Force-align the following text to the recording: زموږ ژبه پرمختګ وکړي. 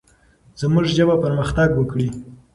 زموږ 0.59 0.85
ژبه 0.95 1.15
پرمختګ 1.23 1.69
وکړي. 1.75 2.07